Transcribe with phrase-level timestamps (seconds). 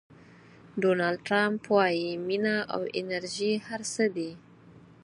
[0.81, 4.31] ډونالډ ټرمپ وایي مینه او انرژي هر څه دي.